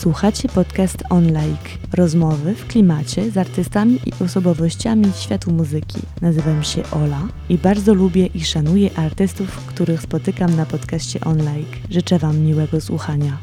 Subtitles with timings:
[0.00, 1.96] Słuchacie podcast On Like.
[1.96, 5.98] Rozmowy w klimacie z artystami i osobowościami światu muzyki.
[6.20, 11.76] Nazywam się Ola i bardzo lubię i szanuję artystów, których spotykam na podcaście On Like.
[11.90, 13.38] Życzę Wam miłego słuchania.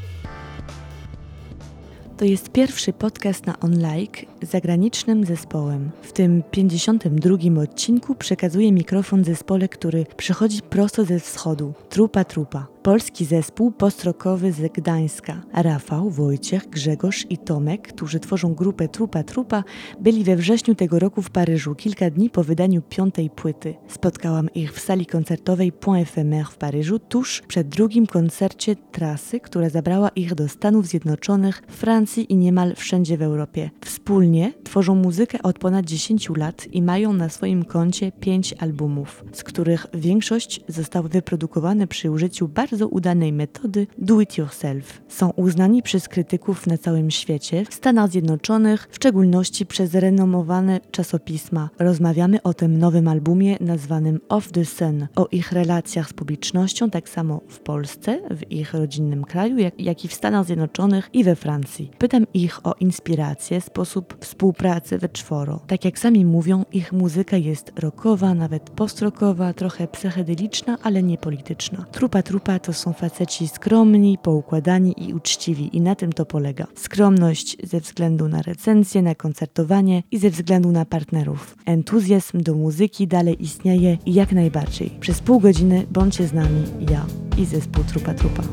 [2.18, 5.92] To jest pierwszy podcast na OnLike z zagranicznym zespołem.
[6.02, 11.74] W tym 52 odcinku przekazuję mikrofon zespole, który przychodzi prosto ze wschodu.
[11.90, 15.42] Trupa Trupa polski zespół postrokowy z Gdańska.
[15.54, 19.64] Rafał, Wojciech, Grzegorz i Tomek, którzy tworzą grupę Trupa Trupa,
[20.00, 23.76] byli we wrześniu tego roku w Paryżu, kilka dni po wydaniu piątej płyty.
[23.88, 29.70] Spotkałam ich w sali koncertowej Point Ephemer w Paryżu, tuż przed drugim koncercie trasy, która
[29.70, 33.70] zabrała ich do Stanów Zjednoczonych, Francji i niemal wszędzie w Europie.
[33.86, 39.44] Wspólnie tworzą muzykę od ponad 10 lat i mają na swoim koncie pięć albumów, z
[39.44, 45.02] których większość zostały wyprodukowane przy użyciu bardzo bardzo udanej metody do it yourself.
[45.08, 51.70] Są uznani przez krytyków na całym świecie, w Stanach Zjednoczonych, w szczególności przez renomowane czasopisma.
[51.80, 57.10] Rozmawiamy o tym nowym albumie nazwanym Off the Sun, o ich relacjach z publicznością, tak
[57.10, 61.36] samo w Polsce, w ich rodzinnym kraju, jak, jak i w Stanach Zjednoczonych i we
[61.36, 61.92] Francji.
[61.98, 65.60] Pytam ich o inspirację, sposób współpracy we czworo.
[65.68, 71.86] Tak jak sami mówią, ich muzyka jest rockowa, nawet postrokowa, trochę psychedeliczna, ale nie polityczna.
[71.92, 76.68] Trupa Trupa to są faceci skromni, poukładani i uczciwi i na tym to polega.
[76.76, 81.58] Skromność ze względu na recenzję, na koncertowanie i ze względu na partnerów.
[81.66, 84.90] Entuzjazm do muzyki dalej istnieje i jak najbardziej.
[85.00, 87.06] Przez pół godziny bądźcie z nami ja
[87.38, 88.44] i zespół Trupa Trupa.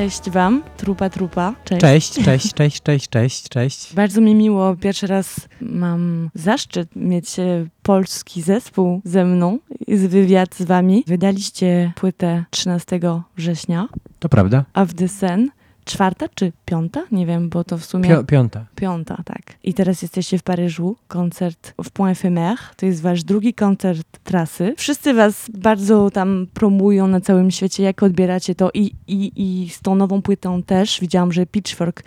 [0.00, 1.54] Cześć Wam, trupa trupa.
[1.64, 1.80] Cześć.
[1.80, 3.94] Cześć, cześć, cześć, cześć, cześć, cześć.
[3.94, 10.54] Bardzo mi miło, pierwszy raz mam zaszczyt mieć e, polski zespół ze mną, z wywiad
[10.54, 11.04] z Wami.
[11.06, 13.00] Wydaliście płytę 13
[13.36, 13.88] września.
[14.18, 14.64] To prawda.
[14.74, 15.50] Of the Sen
[15.90, 17.02] czwarta czy piąta?
[17.12, 18.24] Nie wiem, bo to w sumie...
[18.24, 18.66] piąta.
[18.76, 19.42] Piąta, tak.
[19.64, 22.58] I teraz jesteście w Paryżu, koncert w Point Ephemer.
[22.76, 24.74] To jest wasz drugi koncert trasy.
[24.76, 27.82] Wszyscy was bardzo tam promują na całym świecie.
[27.82, 28.70] Jak odbieracie to?
[28.74, 31.00] I, i, i z tą nową płytą też.
[31.00, 32.02] Widziałam, że Pitchfork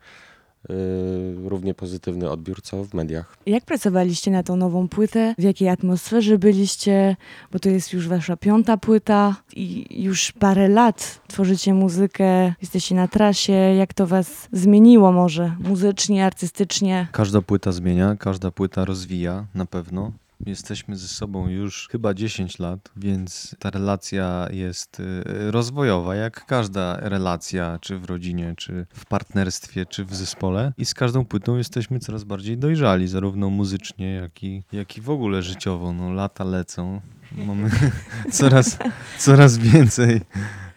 [1.46, 3.38] równie pozytywny odbiór, co w mediach.
[3.46, 5.36] Jak pracowaliście na tą nową płytę?
[5.38, 7.16] W jakiej atmosferze byliście?
[7.52, 13.08] Bo to jest już wasza piąta płyta i już parę lat tworzycie muzykę, jesteście na
[13.08, 13.54] trasie.
[13.54, 17.08] Jak to was zmieniło może muzycznie, artystycznie?
[17.12, 20.12] Każda płyta zmienia, każda płyta rozwija na pewno.
[20.46, 26.98] Jesteśmy ze sobą już chyba 10 lat, więc ta relacja jest y, rozwojowa, jak każda
[27.00, 30.74] relacja, czy w rodzinie, czy w partnerstwie, czy w zespole.
[30.78, 35.10] I z każdą płytą jesteśmy coraz bardziej dojrzali, zarówno muzycznie, jak i, jak i w
[35.10, 35.94] ogóle życiowo.
[35.94, 37.02] No, lata lecą.
[37.46, 37.70] Mamy
[38.32, 38.78] coraz,
[39.18, 40.22] coraz więcej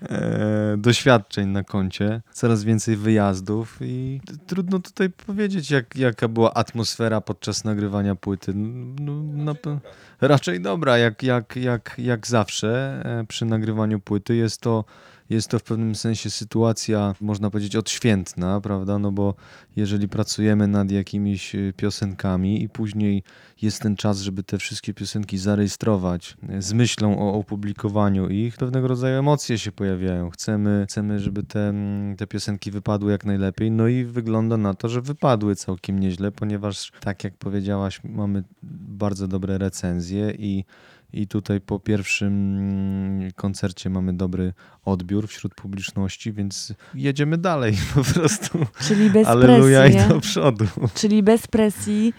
[0.03, 7.21] e, doświadczeń na koncie, coraz więcej wyjazdów i trudno tutaj powiedzieć, jak, jaka była atmosfera
[7.21, 8.53] podczas nagrywania płyty.
[8.55, 9.79] No, pe-
[10.21, 14.37] raczej dobra, jak, jak, jak, jak zawsze e, przy nagrywaniu płyty.
[14.37, 14.85] Jest to,
[15.31, 18.99] jest to w pewnym sensie sytuacja, można powiedzieć, odświętna, prawda?
[18.99, 19.35] No bo
[19.77, 23.23] jeżeli pracujemy nad jakimiś e, piosenkami i później
[23.62, 28.88] jest ten czas, żeby te wszystkie piosenki zarejestrować e, z myślą o opublikowaniu ich, pewnego
[28.88, 30.31] rodzaju emocje się pojawiają.
[30.31, 34.88] Chcemy, chcemy żeby te, mm, te piosenki wypadły jak najlepiej, no i wygląda na to,
[34.88, 38.43] że wypadły całkiem nieźle, ponieważ tak jak powiedziałaś, mamy
[38.88, 40.65] bardzo dobre recenzje i
[41.12, 44.53] i tutaj po pierwszym mm, koncercie mamy dobry
[44.85, 48.59] odbiór wśród publiczności, więc jedziemy dalej po prostu.
[48.89, 50.09] Czyli bez Aleluja i presji.
[50.09, 50.65] do przodu.
[50.95, 52.15] Czyli bez presji,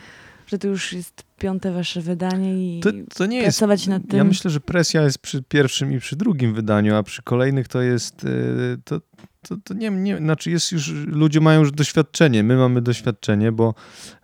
[0.47, 3.59] że to już jest piąte wasze wydanie i To, to nie jest.
[3.59, 4.17] pracować nad tym.
[4.17, 7.81] Ja myślę, że presja jest przy pierwszym i przy drugim wydaniu, a przy kolejnych to
[7.81, 8.23] jest.
[8.23, 9.01] y, To,
[9.47, 13.73] to, to nie, nie, znaczy jest już, ludzie mają już doświadczenie, my mamy doświadczenie, bo,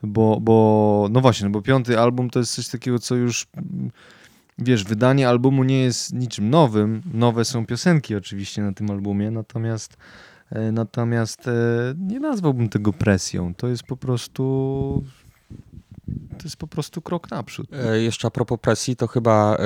[0.04, 3.92] bo, bo no właśnie, no bo piąty album to jest coś takiego, co już, mm,
[4.59, 9.98] wiesz, wydanie albumu nie jest niczym nowym, nowe są piosenki oczywiście na tym albumie, natomiast
[10.51, 11.51] e, natomiast e,
[11.98, 15.04] nie nazwałbym tego presją, to jest po prostu
[16.38, 17.68] to jest po prostu krok naprzód.
[17.74, 19.59] E, Jeszcze a propos presji, to chyba e,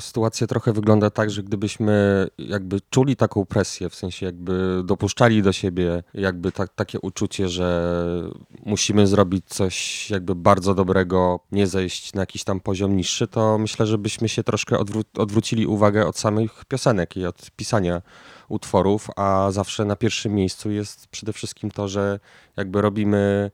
[0.00, 5.52] sytuacja trochę wygląda tak, że gdybyśmy jakby czuli taką presję, w sensie jakby dopuszczali do
[5.52, 7.94] siebie jakby tak, takie uczucie, że
[8.66, 13.86] musimy zrobić coś jakby bardzo dobrego, nie zejść na jakiś tam poziom niższy, to myślę,
[13.86, 18.02] że byśmy się troszkę odwró- odwrócili uwagę od samych piosenek i od pisania
[18.48, 22.20] utworów, a zawsze na pierwszym miejscu jest przede wszystkim to, że
[22.56, 23.50] jakby robimy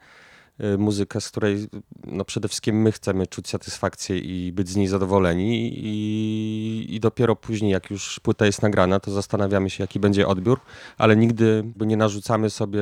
[0.79, 1.69] muzykę, z której
[2.07, 7.37] no przede wszystkim my chcemy czuć satysfakcję i być z niej zadowoleni i, i dopiero
[7.37, 10.61] później, jak już płyta jest nagrana, to zastanawiamy się, jaki będzie odbiór,
[10.99, 12.81] ale nigdy nie narzucamy sobie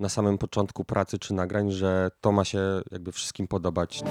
[0.00, 2.60] na samym początku pracy czy nagrań, że to ma się
[2.90, 4.02] jakby wszystkim podobać.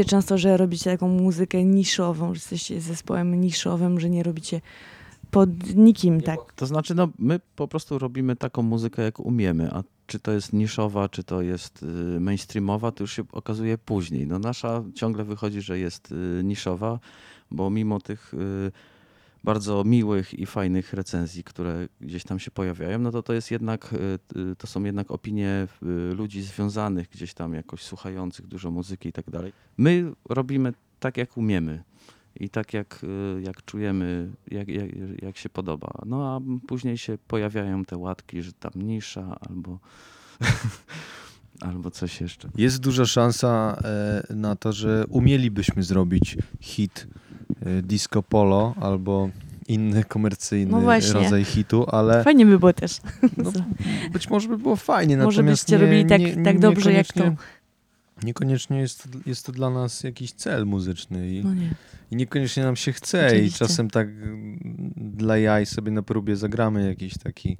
[0.00, 4.60] Mówicie często, że robicie taką muzykę niszową, że jesteście zespołem niszowym, że nie robicie
[5.30, 6.38] pod nikim, tak?
[6.56, 10.52] To znaczy, no, my po prostu robimy taką muzykę, jak umiemy, a czy to jest
[10.52, 14.26] niszowa, czy to jest y, mainstreamowa, to już się okazuje później.
[14.26, 16.98] No, nasza ciągle wychodzi, że jest y, niszowa,
[17.50, 18.72] bo mimo tych y,
[19.44, 23.92] bardzo miłych i fajnych recenzji, które gdzieś tam się pojawiają, no to to jest jednak,
[24.52, 29.12] y, to są jednak opinie y, ludzi związanych gdzieś tam jakoś słuchających dużo muzyki i
[29.12, 29.52] tak dalej.
[29.76, 31.82] My robimy tak, jak umiemy
[32.40, 33.00] i tak jak,
[33.38, 34.90] y, jak czujemy, jak, jak,
[35.22, 35.92] jak się podoba.
[36.06, 39.78] No a później się pojawiają te łatki, że tam nisza albo,
[41.68, 42.48] albo coś jeszcze.
[42.56, 47.29] Jest duża szansa e, na to, że umielibyśmy zrobić hit e,
[47.82, 49.30] disco polo albo
[49.68, 50.80] inny komercyjny No
[51.14, 53.00] rodzaj hitu, ale Fajnie by było też.
[53.36, 53.52] no,
[54.12, 55.16] być może by było fajnie.
[55.16, 57.34] Może byście nie, robili tak- nie, tak dobrze, jak to.
[58.22, 61.74] niekoniecznie- jest, jest to dla nas jakiś cel muzyczny i, No nie.
[62.10, 63.58] i niekoniecznie nam się chce i Oczywiście.
[63.58, 64.58] czasem tak mm,
[64.96, 67.56] dla jaj sobie na próbie zagramy jakiś taki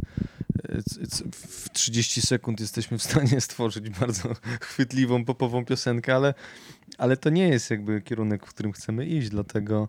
[1.32, 6.34] w 30 sekund jesteśmy w stanie stworzyć bardzo chwytliwą popową piosenkę, ale,
[6.98, 9.88] ale to nie jest jakby kierunek, w którym chcemy iść, dlatego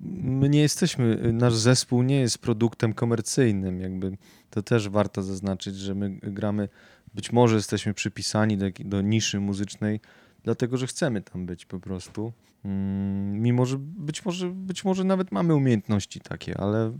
[0.00, 4.16] my nie jesteśmy, nasz zespół nie jest produktem komercyjnym, jakby
[4.50, 6.68] to też warto zaznaczyć, że my gramy,
[7.14, 10.00] być może jesteśmy przypisani do, do niszy muzycznej,
[10.48, 12.32] dlatego że chcemy tam być po prostu.
[12.64, 16.92] Mm, Mimo, że być może, być może nawet mamy umiejętności takie, ale,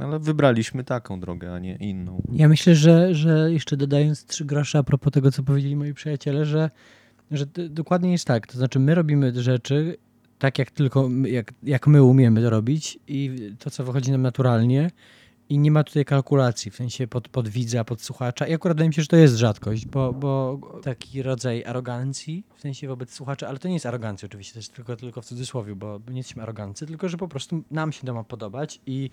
[0.00, 2.22] ale wybraliśmy taką drogę, a nie inną.
[2.32, 6.44] Ja myślę, że, że jeszcze dodając trzy grosze a propos tego, co powiedzieli moi przyjaciele,
[6.44, 6.70] że,
[7.30, 8.46] że dokładnie jest tak.
[8.46, 9.96] To znaczy, my robimy rzeczy
[10.38, 14.90] tak, jak tylko jak, jak my umiemy to robić i to, co wychodzi nam naturalnie.
[15.54, 18.46] I nie ma tutaj kalkulacji, w sensie pod, pod widza, pod słuchacza.
[18.46, 22.60] I akurat wydaje mi się, że to jest rzadkość, bo, bo taki rodzaj arogancji, w
[22.60, 25.74] sensie wobec słuchacza, ale to nie jest arogancja oczywiście, to jest tylko, tylko w cudzysłowie,
[25.74, 29.10] bo nie jesteśmy arogancy, tylko że po prostu nam się to ma podobać i,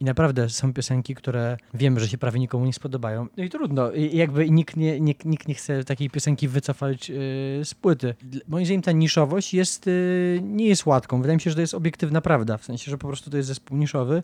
[0.00, 3.26] i naprawdę są piosenki, które wiemy, że się prawie nikomu nie spodobają.
[3.36, 3.92] No i trudno.
[3.92, 7.16] I jakby nikt nie, nie, nikt nie chce takiej piosenki wycofać yy,
[7.64, 8.14] z płyty.
[8.48, 11.16] Moim zdaniem ta niszowość jest, yy, nie jest łatką.
[11.16, 12.58] Wydaje mi się, że to jest obiektywna prawda.
[12.58, 14.22] W sensie, że po prostu to jest zespół niszowy,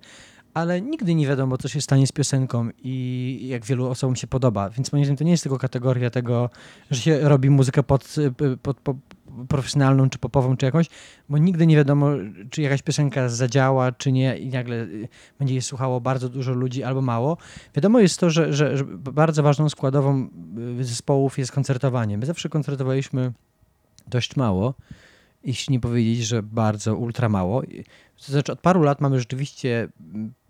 [0.54, 4.71] ale nigdy nie wiadomo, co się stanie z piosenką i jak wielu osobom się podoba.
[4.71, 6.50] Więc moim zdaniem to nie jest tylko kategoria tego,
[6.90, 8.14] że się robi muzykę pod,
[8.62, 8.97] pod, pod
[9.49, 10.87] profesjonalną, czy popową, czy jakąś,
[11.28, 12.11] bo nigdy nie wiadomo,
[12.50, 16.83] czy jakaś piosenka zadziała, czy nie i nagle y, będzie jej słuchało bardzo dużo ludzi
[16.83, 17.37] albo mało.
[17.75, 20.28] Wiadomo jest to, że, że, że bardzo ważną składową
[20.80, 22.19] y, zespołów jest koncertowanie.
[22.19, 23.33] My zawsze koncertowaliśmy
[24.07, 24.75] dość mało,
[25.45, 27.62] jeśli nie powiedzieć, że bardzo ultra mało.
[28.26, 29.88] To znaczy od paru lat mamy rzeczywiście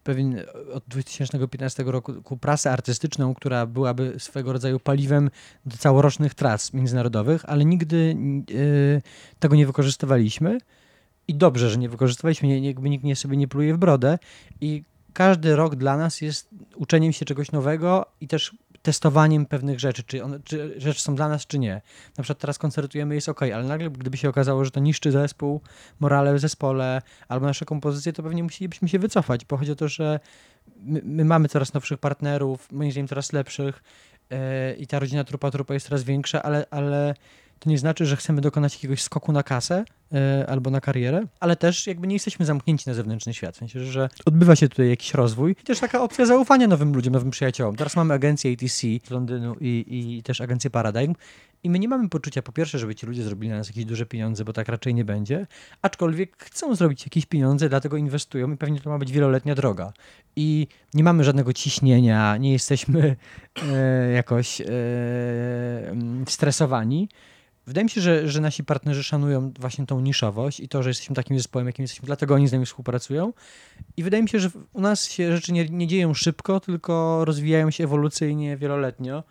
[0.05, 0.41] pewien
[0.73, 5.31] od 2015 roku prasę artystyczną, która byłaby swego rodzaju paliwem
[5.67, 8.17] do całorocznych tras międzynarodowych, ale nigdy
[8.51, 9.03] y,
[9.39, 10.59] tego nie wykorzystywaliśmy.
[11.29, 14.19] I dobrze, że nie wykorzystywaliśmy, nie- jakby nikt nie sobie nie pluje w brodę.
[14.61, 20.03] I każdy rok dla nas jest uczeniem się czegoś nowego i też testowaniem pewnych rzeczy,
[20.03, 21.81] czy, one, czy rzeczy są dla nas, czy nie.
[22.19, 25.61] Na przykład teraz koncertujemy, jest ok, ale nagle gdyby się okazało, że to niszczy zespół,
[26.01, 29.89] morale w zespole albo nasze kompozycje, to pewnie musielibyśmy się wycofać, bo chodzi o to,
[29.89, 30.21] że
[30.77, 33.83] my, my mamy coraz nowszych partnerów, moim zdaniem coraz lepszych
[34.31, 37.15] e, i ta rodzina Trupa Trupa jest coraz większa, ale, ale
[37.61, 41.57] to nie znaczy, że chcemy dokonać jakiegoś skoku na kasę e, albo na karierę, ale
[41.57, 43.55] też jakby nie jesteśmy zamknięci na zewnętrzny świat.
[43.55, 47.13] W sensie, że odbywa się tutaj jakiś rozwój i też taka opcja zaufania nowym ludziom,
[47.13, 47.77] nowym przyjaciołom.
[47.77, 51.15] Teraz mamy agencję ATC z Londynu i, i też agencję Paradigm
[51.63, 54.07] i my nie mamy poczucia, po pierwsze, żeby ci ludzie zrobili na nas jakieś duże
[54.07, 55.47] pieniądze, bo tak raczej nie będzie,
[55.83, 59.93] aczkolwiek chcą zrobić jakieś pieniądze, dlatego inwestują i pewnie to ma być wieloletnia droga.
[60.37, 63.17] I nie mamy żadnego ciśnienia, nie jesteśmy
[63.63, 64.65] e, jakoś e,
[66.27, 67.09] stresowani.
[67.71, 71.17] Wydaje mi się, że, że nasi partnerzy szanują właśnie tą niszowość i to, że jesteśmy
[71.17, 73.33] takim zespołem, jakim jesteśmy, dlatego oni z nami współpracują.
[73.97, 77.71] I wydaje mi się, że u nas się rzeczy nie, nie dzieją szybko, tylko rozwijają
[77.71, 79.23] się ewolucyjnie, wieloletnio.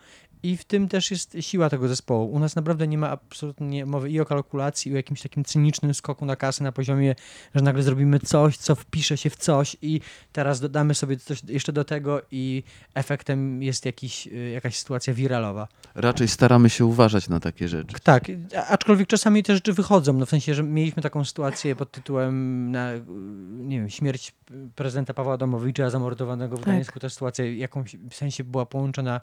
[0.43, 2.31] I w tym też jest siła tego zespołu.
[2.31, 5.93] U nas naprawdę nie ma absolutnie mowy i o kalkulacji, i o jakimś takim cynicznym
[5.93, 7.15] skoku na kasę na poziomie,
[7.55, 10.01] że nagle zrobimy coś, co wpisze się w coś i
[10.34, 15.67] teraz dodamy sobie coś jeszcze do tego i efektem jest jakiś, y, jakaś sytuacja wiralowa.
[15.96, 17.96] Raczej staramy się uważać na takie rzeczy.
[18.03, 18.25] Tak,
[18.58, 22.72] a- aczkolwiek czasami te rzeczy wychodzą, no w sensie, że mieliśmy taką sytuację pod tytułem
[22.72, 22.89] na,
[23.51, 24.34] nie wiem, śmierć
[24.75, 26.65] prezydenta Pawła Adamowicza zamordowanego w Tak.
[26.74, 27.00] Gdańsku.
[27.00, 29.22] Ta sytuacja jakąś w sensie była połączona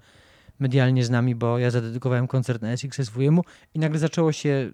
[0.58, 3.42] medialnie z nami, bo ja zadedykowałem koncert na SXSW
[3.74, 4.70] i nagle zaczęło się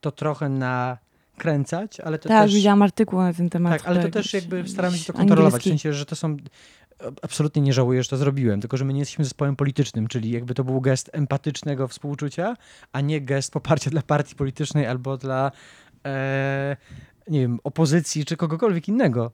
[0.00, 2.54] to trochę nakręcać, ale to tak, też...
[2.54, 3.72] widziałam artykuł na ten temat.
[3.72, 5.62] Tak, ale to chyba też jakby staramy się to kontrolować.
[5.62, 6.36] W sensie, że to są.
[7.22, 10.54] Absolutnie nie żałuję, że to zrobiłem, tylko że my nie jesteśmy zespołem politycznym, czyli jakby
[10.54, 12.56] to był gest empatycznego współczucia,
[12.92, 15.52] a nie gest poparcia dla partii politycznej albo dla.
[16.06, 16.76] E,
[17.30, 19.32] nie wiem, opozycji czy kogokolwiek innego.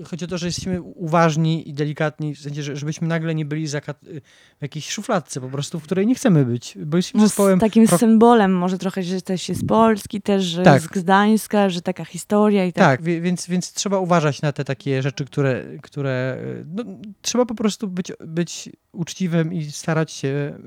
[0.00, 3.44] E, Chodzi o to, że jesteśmy uważni i delikatni, w sensie, że- żebyśmy nagle nie
[3.44, 4.20] byli zakat-
[4.58, 7.60] w jakiejś szufladce po prostu, w której nie chcemy być, bo jesteśmy No, zespołem z
[7.60, 10.82] takim pro- symbolem, może trochę, że też jest z Polski, też że Tak.
[10.82, 12.84] z Gdańska, że taka historia i tak.
[12.84, 16.84] Tak, więc, więc trzeba uważać na te takie rzeczy, które, które y, no,
[17.22, 20.58] trzeba po prostu być, być uczciwym i starać się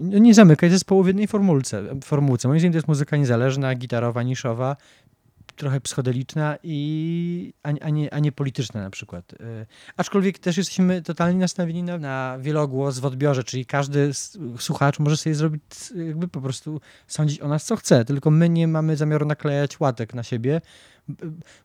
[0.00, 2.48] no, nie zamykać zespołu w jednej formułce, formułce.
[2.48, 4.76] Moim zdaniem to jest muzyka niezależna, gitarowa, niszowa,
[5.56, 9.32] trochę psychodeliczna, i, a, a, nie, a nie polityczna na przykład.
[9.32, 14.10] Y, Aczkolwiek też jesteśmy totalnie nastawieni na, na wielogłos w odbiorze, czyli każdy
[14.58, 15.62] słuchacz może sobie zrobić
[16.06, 20.14] jakby po prostu sądzić o nas co chce, tylko my nie mamy zamiaru naklejać łatek
[20.14, 20.60] na siebie,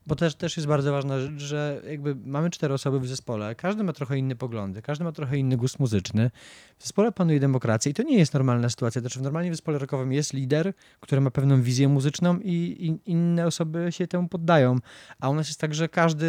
[0.07, 3.83] bo też, też jest bardzo ważna rzecz, że jakby mamy cztery osoby w zespole, każdy
[3.83, 6.31] ma trochę inne poglądy, każdy ma trochę inny gust muzyczny.
[6.77, 9.01] W zespole panuje demokracja i to nie jest normalna sytuacja.
[9.01, 13.11] Znaczy w normalnie w zespole rockowym jest lider, który ma pewną wizję muzyczną i, i
[13.11, 14.77] inne osoby się temu poddają.
[15.19, 16.25] A u nas jest tak, że każdy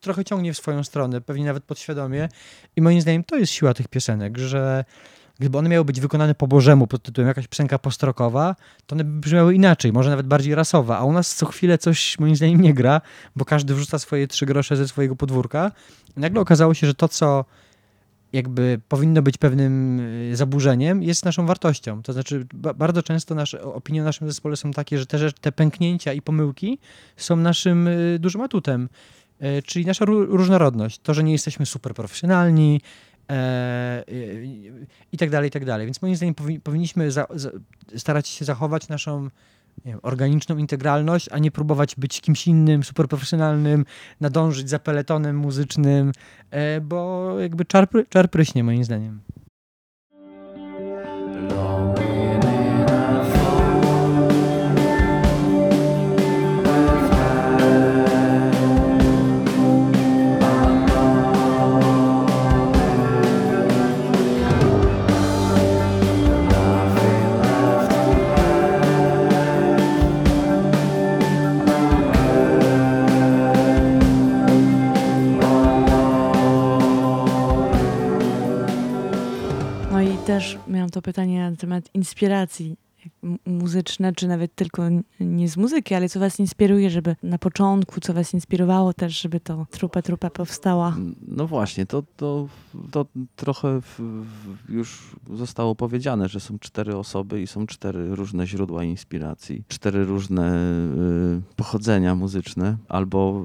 [0.00, 2.28] trochę ciągnie w swoją stronę, pewnie nawet podświadomie.
[2.76, 4.84] I moim zdaniem to jest siła tych piosenek, że
[5.38, 9.20] gdyby one miały być wykonane po bożemu pod tytułem jakaś piosenka postrokowa, to one by
[9.20, 12.74] brzmiały inaczej, może nawet bardziej rasowa, a u nas co chwilę coś moim zdaniem nie
[12.74, 13.00] gra,
[13.36, 15.72] bo każdy wrzuca swoje trzy grosze ze swojego podwórka.
[16.16, 17.44] I nagle okazało się, że to, co
[18.32, 22.02] jakby powinno być pewnym y, zaburzeniem, jest naszą wartością.
[22.02, 25.38] To znaczy, ba- bardzo często nasze opinie o naszym zespole są takie, że te, rzecz-
[25.40, 26.78] te pęknięcia i pomyłki
[27.16, 28.88] są naszym y, dużym atutem,
[29.58, 30.98] Y, czyli nasza ró- różnorodność.
[30.98, 32.80] To, że nie jesteśmy super profesjonalni
[35.12, 35.86] i tak dalej, i tak dalej.
[35.86, 37.50] Więc moim zdaniem powi- powinniśmy za, za,
[37.96, 39.28] starać się zachować naszą
[39.84, 43.84] wiem, organiczną integralność, a nie próbować być kimś innym, super profesjonalnym,
[44.20, 46.12] nadążyć za peletonem muzycznym,
[46.50, 49.20] e, bo jakby czar, czar pryśnie moim zdaniem.
[81.08, 82.76] Pytanie na temat inspiracji
[83.58, 84.82] muzyczne, czy nawet tylko
[85.20, 89.40] nie z muzyki, ale co was inspiruje, żeby na początku, co was inspirowało też, żeby
[89.40, 90.96] to trupa trupa powstała.
[91.28, 92.48] No właśnie, to, to,
[92.90, 98.46] to trochę w, w, już zostało powiedziane, że są cztery osoby i są cztery różne
[98.46, 100.54] źródła inspiracji, cztery różne
[101.48, 103.44] y, pochodzenia muzyczne, albo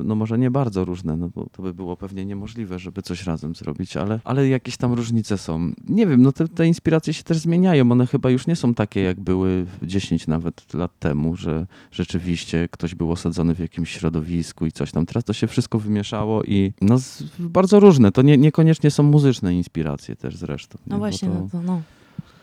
[0.00, 3.26] y, no może nie bardzo różne, no bo to by było pewnie niemożliwe, żeby coś
[3.26, 5.72] razem zrobić, ale, ale jakieś tam różnice są.
[5.88, 9.00] Nie wiem, no te, te inspiracje się też zmieniają, one chyba już nie są takie,
[9.00, 9.51] jak były
[9.82, 15.06] 10 nawet lat temu, że rzeczywiście ktoś był osadzony w jakimś środowisku i coś tam.
[15.06, 16.96] Teraz to się wszystko wymieszało i no
[17.38, 18.12] bardzo różne.
[18.12, 20.78] To nie, niekoniecznie są muzyczne inspiracje też zresztą.
[20.86, 20.90] nie?
[20.90, 21.82] No właśnie, Bo no to, to no.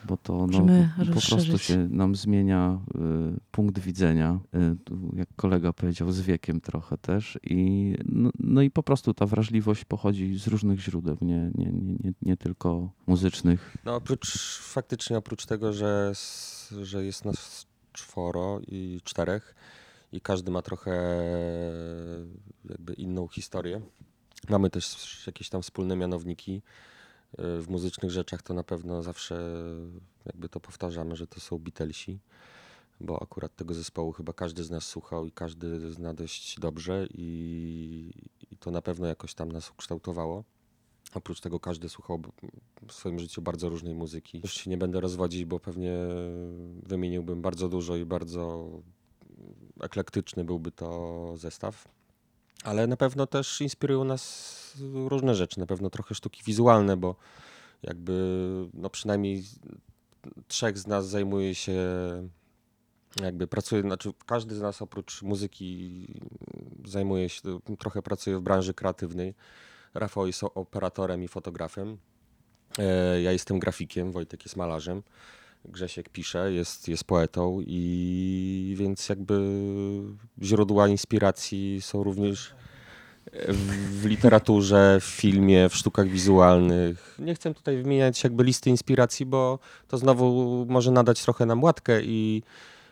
[0.09, 0.65] Bo to no,
[1.13, 2.79] po prostu się nam zmienia
[3.35, 8.71] y, punkt widzenia, y, jak kolega powiedział, z wiekiem trochę też i no, no i
[8.71, 13.77] po prostu ta wrażliwość pochodzi z różnych źródeł, nie, nie, nie, nie, nie tylko muzycznych.
[13.85, 16.13] No oprócz, faktycznie oprócz tego, że,
[16.81, 19.55] że jest nas czworo i czterech
[20.11, 21.21] i każdy ma trochę
[22.69, 23.81] jakby inną historię.
[24.49, 26.61] Mamy też jakieś tam wspólne mianowniki.
[27.38, 29.63] W muzycznych rzeczach to na pewno zawsze
[30.25, 32.19] jakby to powtarzamy, że to są Beatlesi,
[33.00, 38.13] bo akurat tego zespołu chyba każdy z nas słuchał i każdy zna dość dobrze i,
[38.51, 40.43] i to na pewno jakoś tam nas ukształtowało.
[41.13, 42.21] Oprócz tego każdy słuchał
[42.88, 44.41] w swoim życiu bardzo różnej muzyki.
[44.43, 45.98] Już się nie będę rozwodzić, bo pewnie
[46.83, 48.69] wymieniłbym bardzo dużo i bardzo
[49.81, 51.99] eklektyczny byłby to zestaw.
[52.63, 54.59] Ale na pewno też inspirują nas
[54.93, 57.15] różne rzeczy, na pewno trochę sztuki wizualne, bo
[57.83, 58.13] jakby
[58.74, 59.43] no przynajmniej
[60.48, 61.74] trzech z nas zajmuje się,
[63.22, 66.07] jakby pracuje, znaczy każdy z nas oprócz muzyki
[66.85, 67.41] zajmuje się,
[67.79, 69.35] trochę pracuje w branży kreatywnej.
[69.93, 71.98] Rafał jest operatorem i fotografem.
[72.79, 75.03] E, Ja jestem grafikiem, Wojtek jest malarzem.
[75.65, 79.41] Grzesiek pisze, jest, jest poetą i więc jakby
[80.41, 82.53] źródła inspiracji są również
[83.33, 87.15] w, w literaturze, w filmie, w sztukach wizualnych.
[87.19, 92.01] Nie chcę tutaj wymieniać jakby listy inspiracji, bo to znowu może nadać trochę nam łatkę
[92.03, 92.43] i,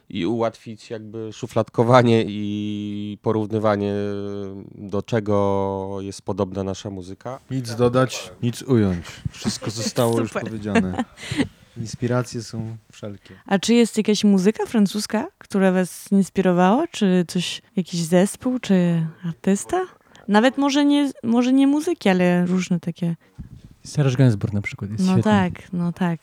[0.09, 3.93] i ułatwić jakby szufladkowanie i porównywanie
[4.75, 7.39] do czego jest podobna nasza muzyka.
[7.51, 9.05] Nic dodać, nic ująć.
[9.31, 11.03] Wszystko zostało już powiedziane.
[11.79, 13.33] Inspiracje są wszelkie.
[13.45, 16.87] A czy jest jakaś muzyka francuska, która was inspirowała?
[16.87, 19.81] Czy coś, jakiś zespół, czy artysta?
[20.27, 23.15] Nawet może nie, może nie muzyki, ale różne takie.
[23.83, 25.31] Serge Gainsbourg na przykład jest No świetny.
[25.31, 26.19] tak, no tak.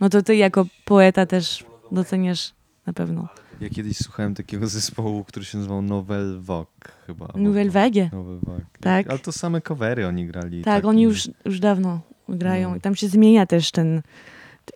[0.00, 2.52] No to ty jako poeta też doceniasz
[2.86, 3.28] na pewno.
[3.60, 6.66] Ja kiedyś słuchałem takiego zespołu, który się nazywał Novel Vogue
[7.06, 7.28] chyba.
[7.34, 8.08] Nouvelle Vague.
[8.12, 8.60] Novel Vogue.
[8.80, 9.10] Tak.
[9.10, 10.62] Ale to same covery oni grali.
[10.62, 12.76] Tak, takie- oni już, już dawno grają No.
[12.76, 14.02] i tam się zmienia też ten,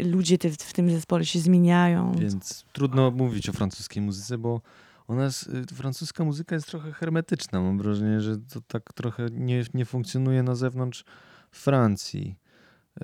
[0.01, 2.12] ludzie te, w tym zespole się zmieniają.
[2.18, 4.61] Więc trudno mówić o francuskiej muzyce, bo
[5.09, 7.61] ona y, francuska muzyka jest trochę hermetyczna.
[7.61, 11.05] Mam wrażenie, że to tak trochę nie, nie funkcjonuje na zewnątrz
[11.51, 12.37] Francji.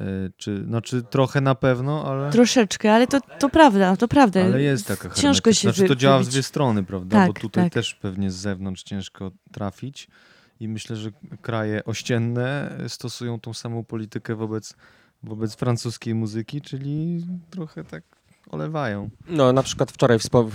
[0.00, 4.44] Y, Czy, znaczy trochę na pewno, ale, Troszeczkę, ale to, to prawda, to prawda.
[4.44, 5.22] ale jest taka hermetyczna.
[5.28, 7.26] Ciężko się Znaczy to działa w dwie strony, prawda?
[7.26, 7.72] Bo Tak, tutaj tak.
[7.72, 10.08] też pewnie z zewnątrz ciężko trafić.
[10.60, 14.74] I myślę, że kraje ościenne stosują tą samą politykę wobec,
[15.24, 18.02] wobec francuskiej muzyki, czyli trochę tak
[18.50, 19.10] olewają.
[19.28, 20.50] No, na przykład wczoraj wspo-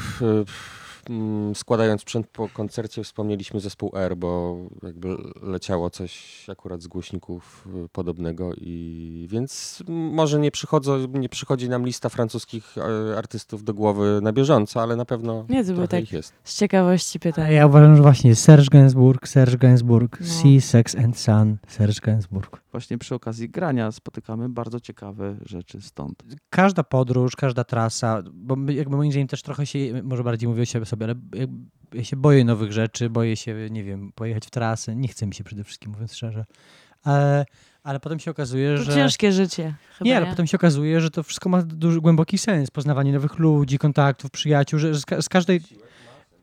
[1.54, 7.90] składając sprzęt po koncercie wspomnieliśmy zespół R, bo jakby leciało coś akurat z głośników y,
[7.90, 14.20] podobnego i więc może nie, przychodzą, nie przychodzi nam lista francuskich e, artystów do głowy
[14.22, 16.04] na bieżąco, ale na pewno Nie, to było tak.
[16.04, 16.34] ich jest.
[16.44, 17.52] Z ciekawości A pytam.
[17.52, 20.28] ja uważam, że właśnie Serge Gainsbourg, Serge Gainsbourg, No.
[20.28, 22.62] Sea, Sex and Sun, Serge Gainsbourg.
[22.72, 26.24] Właśnie przy okazji grania spotykamy bardzo ciekawe rzeczy stąd.
[26.50, 30.66] Każda podróż, każda trasa, bo jakby moim zdaniem też trochę się, może bardziej mówię o
[30.66, 31.48] siebie sobie, ale
[31.94, 35.34] ja się boję nowych rzeczy, boję się, nie wiem, pojechać w trasę, nie chce mi
[35.34, 36.46] się przede wszystkim, mówiąc szczerze.
[37.04, 37.46] Ale,
[37.84, 38.94] ale potem się okazuje, To że...
[38.94, 39.74] ciężkie życie.
[39.98, 42.72] Chyba, Nie, ale potem się okazuje, że to wszystko ma duży, głęboki sens.
[42.72, 45.62] Poznawanie nowych ludzi, kontaktów, przyjaciół, że z, ka- z każdej...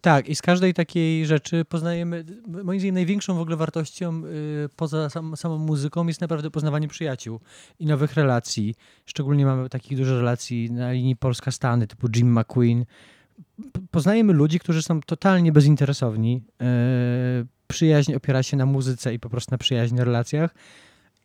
[0.01, 2.25] Tak, i z każdej takiej rzeczy poznajemy,
[2.65, 7.41] moim zdaniem największą w ogóle wartością y, poza sam, samą muzyką jest naprawdę poznawanie przyjaciół
[7.79, 8.75] i nowych relacji.
[9.07, 12.85] Szczególnie mamy takich dużo relacji na linii Polska-Stany, typu Jim McQueen.
[13.91, 16.43] Poznajemy ludzi, którzy są totalnie bezinteresowni.
[16.63, 20.55] Y, przyjaźń opiera się na muzyce i po prostu na przyjaźni, relacjach.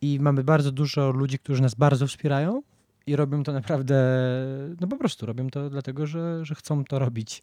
[0.01, 2.61] I mamy bardzo dużo ludzi, którzy nas bardzo wspierają
[3.07, 3.95] i robią to naprawdę,
[4.81, 7.41] no po prostu robią to dlatego, że, że chcą to robić.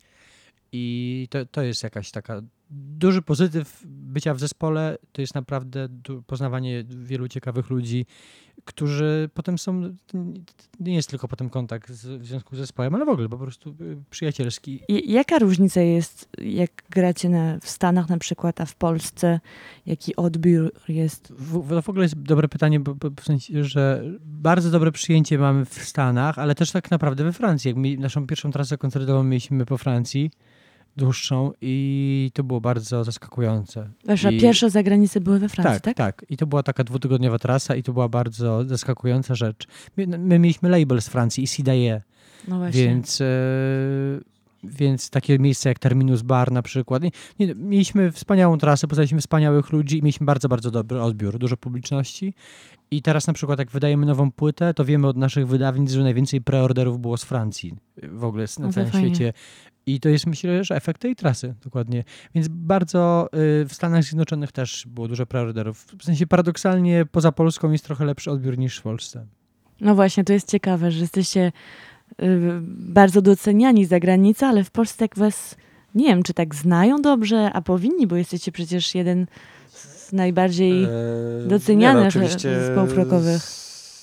[0.72, 4.98] I to, to jest jakaś taka duży pozytyw bycia w zespole.
[5.12, 5.88] To jest naprawdę
[6.26, 8.06] poznawanie wielu ciekawych ludzi,
[8.64, 9.94] którzy potem są.
[10.80, 13.70] Nie jest tylko potem kontakt z, w związku z zespołem, ale w ogóle po prostu
[13.80, 14.80] y, przyjacielski.
[14.88, 19.40] I jaka różnica jest, jak gracie na, w Stanach na przykład, a w Polsce?
[19.86, 21.32] Jaki odbiór jest?
[21.32, 24.92] W, w, to w ogóle jest dobre pytanie, bo, bo w sensie, że bardzo dobre
[24.92, 27.68] przyjęcie mamy w Stanach, ale też tak naprawdę we Francji.
[27.68, 30.30] Jak mi, naszą pierwszą trasę koncertową mieliśmy po Francji,
[30.96, 33.88] dłuższą i to było bardzo zaskakujące.
[34.04, 36.16] Wasza I- pierwsze zagranice były we Francji, tak, tak?
[36.20, 39.66] tak, I to była taka dwutygodniowa trasa i to była bardzo zaskakująca rzecz.
[39.96, 42.02] My, my mieliśmy label z Francji i Sidaye,
[42.48, 42.82] No właśnie.
[42.84, 43.24] więc, e,
[44.64, 47.02] więc takie miejsca jak Terminus Bar na przykład.
[47.40, 52.34] Nie, mieliśmy wspaniałą trasę, poznaliśmy wspaniałych ludzi i mieliśmy bardzo, bardzo dobry odbiór, dużo publiczności.
[52.90, 56.40] I teraz na przykład jak wydajemy nową płytę, to wiemy od naszych wydawnictw, że najwięcej
[56.40, 59.08] preorderów było z Francji w ogóle na No całym fajnie.
[59.14, 59.32] świecie.
[59.86, 62.04] I to jest myślę, że efekt tej trasy dokładnie.
[62.34, 63.28] Więc bardzo
[63.62, 65.86] y, w Stanach Zjednoczonych też było dużo preorderów.
[65.98, 69.26] W sensie paradoksalnie poza Polską jest trochę lepszy odbiór niż w Polsce.
[69.80, 71.52] No właśnie, to jest ciekawe, że jesteście
[72.22, 75.56] y, bardzo doceniani za granicą, ale w Polsce tak was,
[75.94, 79.26] nie wiem, czy tak znają dobrze, a powinni, bo jesteście przecież jeden
[79.68, 80.84] z najbardziej...
[80.84, 80.88] E,
[81.48, 83.42] docenianych nie, no, oczywiście zespołów rockowych.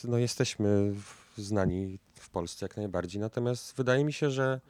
[0.07, 0.93] No, jesteśmy
[1.37, 4.61] znani w Polsce jak najbardziej, natomiast wydaje mi się, że,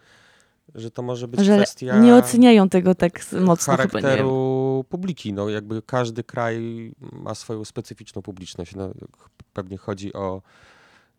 [0.75, 5.33] że to może być że kwestia nie oceniają tego tak mocno charakteru publiki.
[5.33, 8.75] No, jakby każdy kraj ma swoją specyficzną publiczność.
[8.75, 8.89] No,
[9.53, 10.41] pewnie chodzi o,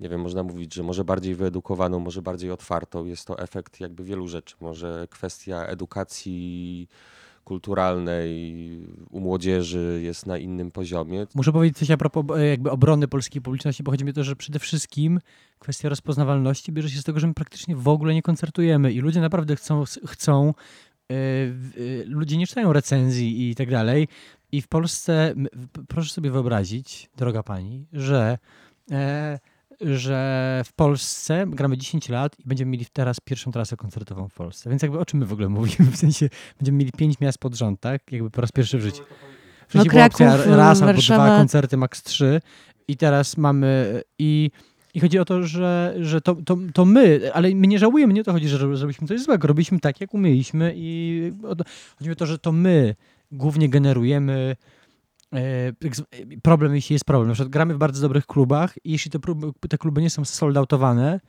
[0.00, 3.04] nie wiem, można mówić, że może bardziej wyedukowaną, może bardziej otwartą.
[3.04, 4.56] Jest to efekt jakby wielu rzeczy.
[4.60, 6.88] Może kwestia edukacji
[7.44, 8.30] kulturalnej
[9.10, 11.26] u młodzieży jest na innym poziomie.
[11.34, 14.24] Muszę powiedzieć coś a propos e, jakby obrony polskiej publiczności, bo chodzi mi o to,
[14.24, 15.20] że przede wszystkim
[15.58, 19.20] kwestia rozpoznawalności bierze się z tego, że my praktycznie w ogóle nie koncertujemy i ludzie
[19.20, 20.54] naprawdę chcą, chcą
[21.08, 21.70] w-
[22.02, 24.08] e, ludzie nie czytają recenzji i tak dalej.
[24.52, 25.34] I w Polsce,
[25.88, 28.38] proszę sobie wyobrazić, droga pani, że,
[28.90, 29.38] e,
[29.84, 34.70] że w Polsce gramy 10 lat i będziemy mieli teraz pierwszą trasę koncertową w Polsce.
[34.70, 35.90] Więc jakby o czym my w ogóle mówimy?
[35.96, 36.28] W sensie
[36.60, 38.12] będziemy mieli pięć miast pod rząd, tak?
[38.12, 39.02] Jakby po raz pierwszy w życiu.
[39.68, 41.26] W No sensie była opcja raz albo Warszawa.
[41.26, 42.40] dwa koncerty, max trzy.
[42.88, 44.50] I teraz mamy i
[44.94, 48.20] i chodzi o to, że, że to, to, to my, ale my nie żałujemy, nie
[48.20, 49.48] o to chodzi, że zrobiliśmy coś złego.
[49.48, 51.32] Robiliśmy tak, jak umieliśmy i
[51.98, 52.94] chodzi o to, że to my
[53.32, 54.56] głównie generujemy
[56.42, 57.28] problem, jeśli jest problem.
[57.28, 60.24] Na przykład gramy w bardzo dobrych klubach i jeśli te, próby, te kluby nie są
[60.24, 61.20] soldautowane,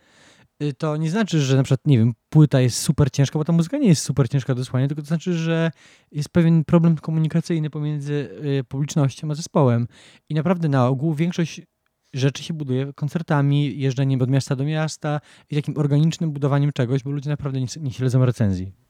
[0.64, 3.54] y, to nie znaczy, że na przykład, nie wiem, płyta jest super ciężka, bo ta
[3.54, 5.72] muzyka nie jest super ciężka do słuchania, tylko to znaczy, że
[6.12, 9.88] jest pewien problem komunikacyjny pomiędzy y, publicznością a zespołem.
[10.30, 11.62] I naprawdę na ogół większość
[12.14, 17.12] rzeczy się buduje koncertami, jeżdżeniem od miasta do miasta i takim organicznym budowaniem czegoś, bo
[17.12, 18.85] ludzie naprawdę nie, nie śledzą recenzji.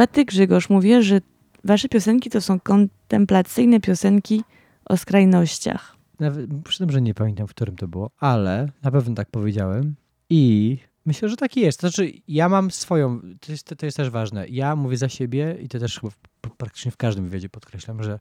[0.00, 1.20] Chyba ty, Grzegorz, mówisz, że
[1.64, 4.44] wasze piosenki to są kontemplacyjne piosenki
[4.84, 5.96] o skrajnościach.
[6.20, 9.94] Nawet, przy tym, że nie pamiętam, w którym to było, ale na pewno tak powiedziałem.
[10.30, 11.80] I myślę, że tak jest.
[11.80, 14.48] To znaczy, ja mam swoją, to jest, to jest też ważne.
[14.48, 16.12] Ja mówię za siebie i to też chyba
[16.56, 18.18] praktycznie w każdym wywiadzie podkreślam, że.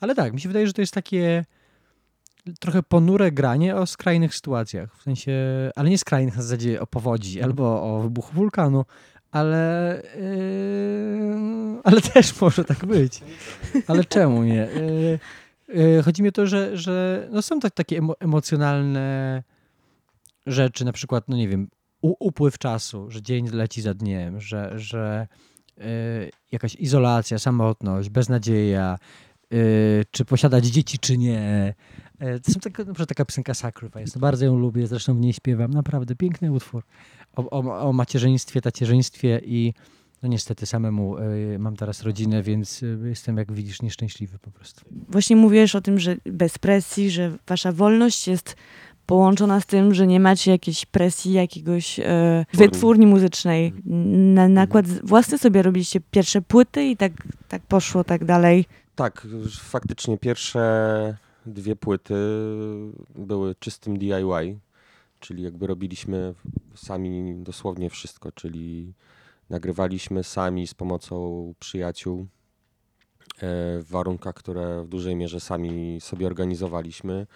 [0.00, 1.44] Ale tak, mi się wydaje, że to jest takie
[2.60, 4.96] trochę ponure granie o skrajnych sytuacjach.
[4.96, 5.32] W sensie,
[5.76, 8.84] ale nie skrajnych na zasadzie o powodzi albo o wybuchu wulkanu,
[9.34, 13.20] ale, yy, ale też może tak być.
[13.86, 14.68] Ale czemu nie?
[14.76, 15.18] Yy,
[15.68, 19.42] yy, chodzi mi o to, że, że no są tak, takie emo, emocjonalne
[20.46, 21.68] rzeczy, na przykład, no nie wiem,
[22.02, 25.26] upływ czasu, że dzień leci za dniem, że, że
[25.76, 25.84] yy,
[26.52, 29.33] jakaś izolacja, samotność, beznadzieja, y,
[30.10, 31.74] czy posiadać dzieci, czy nie.
[32.18, 34.20] E, To są taka, na taka piosenka Sacrifice.
[34.20, 35.70] Bardzo ją lubię, zresztą w niej śpiewam.
[35.70, 36.82] Naprawdę piękny utwór.
[37.36, 39.74] O, o, o macierzyństwie, tacierzyństwie i
[40.22, 44.80] no niestety samemu y, mam teraz rodzinę, więc y, jestem, jak widzisz, nieszczęśliwy po prostu.
[45.08, 48.56] Właśnie mówisz o tym, że bez presji, że wasza wolność jest
[49.06, 53.72] połączona z tym, że nie macie jakiejś presji jakiegoś e, wytwórni muzycznej.
[54.34, 57.12] Na nakład własny sobie robiliście pierwsze płyty i tak,
[57.48, 58.64] tak poszło tak dalej.
[58.94, 59.26] Tak,
[59.60, 62.14] faktycznie pierwsze dwie płyty
[63.14, 64.58] były czystym DIY,
[65.20, 66.34] czyli jakby robiliśmy
[66.74, 68.94] sami dosłownie wszystko, czyli
[69.50, 72.26] nagrywaliśmy sami z pomocą przyjaciół e,
[73.78, 77.26] w warunkach, które w dużej mierze sami sobie organizowaliśmy.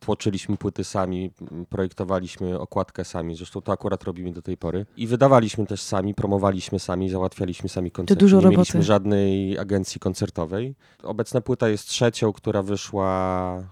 [0.00, 1.30] Tłoczyliśmy płyty sami,
[1.68, 4.86] projektowaliśmy okładkę sami, zresztą to akurat robimy do tej pory.
[4.96, 8.20] I wydawaliśmy też sami, promowaliśmy sami, załatwialiśmy sami koncerty.
[8.20, 8.56] dużo Nie roboty.
[8.56, 10.74] mieliśmy żadnej agencji koncertowej.
[11.02, 13.62] Obecna płyta jest trzecią, która wyszła,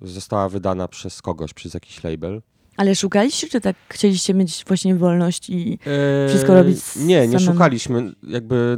[0.00, 2.42] została wydana przez kogoś, przez jakiś label.
[2.80, 7.52] Ale szukaliście, czy tak chcieliście mieć właśnie wolność i Eee, Wszystko robić Nie, nie samemu.
[7.52, 8.12] szukaliśmy.
[8.22, 8.76] Jakby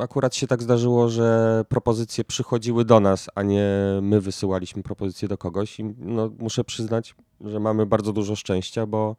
[0.00, 3.64] akurat się tak zdarzyło, że propozycje przychodziły do nas, a nie
[4.02, 5.80] my wysyłaliśmy propozycje do kogoś.
[5.80, 9.16] I no, muszę przyznać, że mamy bardzo dużo szczęścia, bo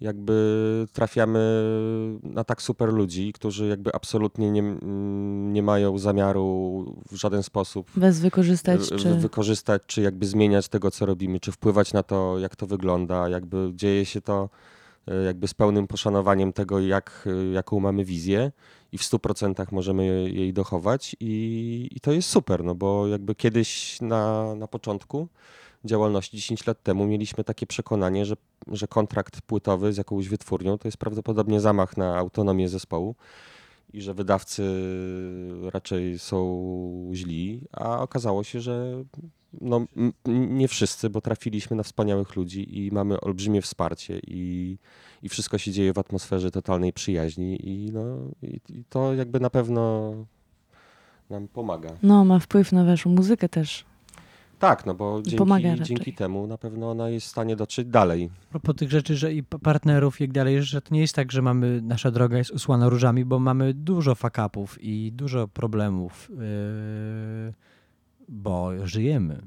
[0.00, 1.38] jakby trafiamy
[2.22, 4.62] na tak super ludzi, którzy jakby absolutnie nie,
[5.52, 7.90] nie mają zamiaru w żaden sposób
[8.22, 9.14] wykorzystać, wy- czy...
[9.14, 13.70] wykorzystać, czy jakby zmieniać tego, co robimy, czy wpływać na to, jak to wygląda, jakby
[13.74, 14.48] dzieje się to
[15.08, 18.52] e, jakby z pełnym poszanowaniem tego, jak, e, jaką mamy wizję
[18.92, 23.34] i w 100% możemy je- jej dochować i, i to jest super, no bo jakby
[23.34, 25.28] kiedyś na, na początku
[25.84, 28.36] działalności 10 lat temu mieliśmy takie przekonanie, że,
[28.72, 33.14] że kontrakt płytowy z jakąś wytwórnią to jest prawdopodobnie zamach na autonomię zespołu
[33.92, 34.62] i że wydawcy
[35.72, 39.04] raczej są źli, a okazało się, że
[39.60, 39.86] no,
[40.26, 44.76] nie wszyscy, bo trafiliśmy na wspaniałych ludzi i mamy olbrzymie wsparcie i,
[45.22, 49.50] i wszystko się dzieje w atmosferze totalnej przyjaźni i, no, i, i to jakby na
[49.50, 50.12] pewno
[51.30, 51.90] nam pomaga.
[52.02, 53.84] No, ma wpływ na waszą muzykę też.
[54.58, 58.30] Tak, no bo dzięki, dzięki temu na pewno ona jest w stanie dotrzeć dalej.
[58.48, 61.14] A propos tych rzeczy, że i pa- partnerów i tak dalej, że to nie jest
[61.14, 66.30] tak, że mamy, nasza droga jest usłana różami, bo mamy dużo fakapów i dużo problemów,
[66.30, 67.54] yy,
[68.28, 69.42] bo żyjemy.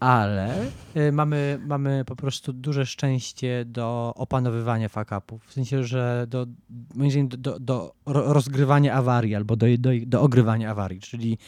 [0.00, 0.54] Ale
[0.94, 5.44] yy, mamy, mamy po prostu duże szczęście do opanowywania fakapów.
[5.46, 6.46] W sensie, że do,
[6.94, 11.00] moim zdaniem, do, do, do ro- rozgrywania awarii albo do, do, do ogrywania awarii.
[11.00, 11.38] Czyli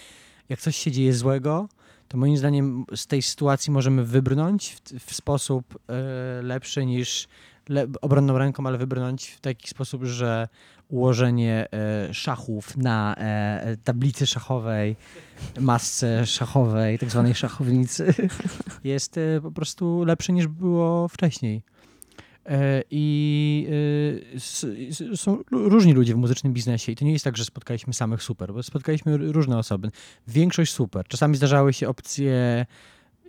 [0.49, 1.69] jak coś się dzieje złego,
[2.13, 7.29] to moim zdaniem z tej sytuacji możemy wybrnąć w, w sposób e, lepszy niż
[7.69, 10.49] le, obronną ręką, ale wybrnąć w taki sposób, że
[10.89, 14.97] ułożenie e, szachów na e, tablicy szachowej,
[15.61, 18.15] masce szachowej, tak zwanej szachownicy,
[18.85, 21.63] jest po prostu lepsze niż było wcześniej.
[22.47, 23.69] E, I
[25.13, 28.23] e, są różni ludzie w muzycznym biznesie i to nie jest tak, że spotkaliśmy samych
[28.23, 29.91] super, bo spotkaliśmy różne osoby.
[30.29, 31.05] Większość super.
[31.09, 32.67] Czasami zdarzały się opcje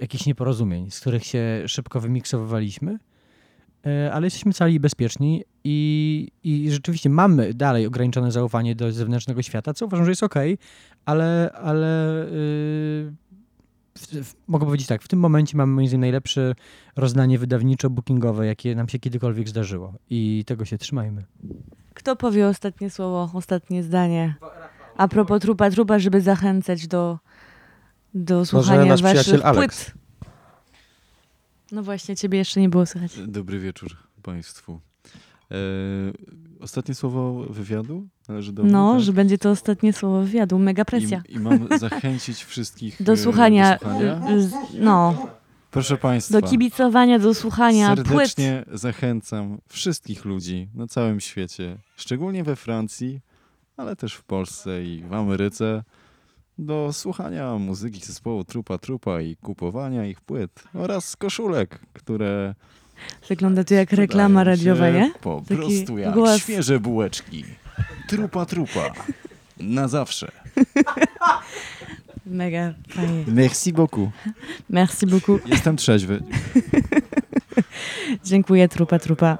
[0.02, 3.00] jakichś nieporozumień, z których się szybko wymiksowywaliśmy,
[3.86, 9.74] e, ale jesteśmy cali bezpieczni i, i rzeczywiście mamy dalej ograniczone zaufanie do zewnętrznego świata,
[9.74, 10.58] co uważam, że jest okej,
[11.06, 13.14] ale, ale yy,
[13.98, 16.56] w, w, mogę powiedzieć tak, w tym momencie mamy moim zdaniem najlepsze
[16.96, 21.24] rozdanie wydawniczo-bookingowe, jakie nam się kiedykolwiek zdarzyło i tego się trzymajmy.
[21.94, 24.36] Kto powie ostatnie słowo, ostatnie zdanie?
[24.98, 27.20] A propos trupa trupa, żeby zachęcać do,
[28.14, 29.86] do słuchania nasz waszych przyjaciel Alex.
[29.86, 30.04] płyt.
[31.72, 33.20] No właśnie, ciebie jeszcze nie było słychać.
[33.28, 34.80] Dobry wieczór Państwu.
[35.54, 35.58] E,
[36.60, 39.02] ostatnie słowo wywiadu należy do No, tak?
[39.02, 40.60] że będzie to ostatnie słowo wywiadu.
[40.60, 41.22] Mega presja.
[41.30, 44.30] I, I mam zachęcić wszystkich Do e, słuchania, Do słuchania.
[44.32, 45.28] y, z- no,
[45.72, 48.08] Proszę Państwa, do kibicowania, do słuchania płyt.
[48.08, 53.20] serdecznie zachęcam wszystkich ludzi na całym świecie, szczególnie we Francji,
[53.78, 55.84] ale też w Polsce i w Ameryce,
[56.58, 62.56] do słuchania muzyki zespołu Trupa Trupa i kupowania ich płyt oraz koszulek, które
[63.30, 65.12] Wygląda to jak reklama radiowa, nie?
[65.22, 66.42] Po Taki prostu jak głos.
[66.42, 67.46] świeże bułeczki.
[68.08, 68.94] Trupa Trupa.
[69.60, 70.32] Na zawsze.
[72.26, 73.24] Mega fajnie.
[73.28, 74.10] Merci beaucoup.
[74.70, 75.48] Merci beaucoup.
[75.48, 76.24] Jestem trzeźwy.
[78.26, 79.38] Dziękuję, trupa trupa.